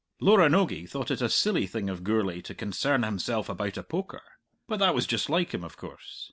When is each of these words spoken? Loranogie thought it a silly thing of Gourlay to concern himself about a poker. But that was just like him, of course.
Loranogie 0.19 0.89
thought 0.89 1.11
it 1.11 1.21
a 1.21 1.29
silly 1.29 1.67
thing 1.67 1.87
of 1.87 2.03
Gourlay 2.03 2.41
to 2.41 2.55
concern 2.55 3.03
himself 3.03 3.49
about 3.49 3.77
a 3.77 3.83
poker. 3.83 4.23
But 4.67 4.77
that 4.79 4.95
was 4.95 5.05
just 5.05 5.29
like 5.29 5.53
him, 5.53 5.63
of 5.63 5.77
course. 5.77 6.19